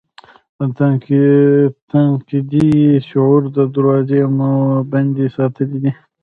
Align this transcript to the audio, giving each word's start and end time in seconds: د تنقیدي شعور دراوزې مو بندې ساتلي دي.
د 0.57 0.59
تنقیدي 1.91 2.69
شعور 3.09 3.41
دراوزې 3.75 4.21
مو 4.37 4.53
بندې 4.91 5.25
ساتلي 5.37 5.77
دي. 5.83 5.91